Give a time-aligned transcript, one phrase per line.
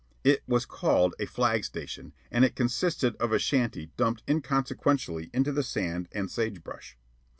[0.23, 5.51] It was called a flag station, and it consisted of a shanty dumped inconsequentially into
[5.51, 6.97] the sand and sagebrush.